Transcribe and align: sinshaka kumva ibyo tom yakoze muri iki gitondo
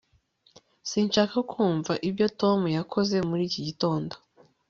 sinshaka 0.89 1.37
kumva 1.51 1.93
ibyo 2.09 2.27
tom 2.41 2.59
yakoze 2.77 3.15
muri 3.29 3.43
iki 3.49 3.61
gitondo 3.67 4.13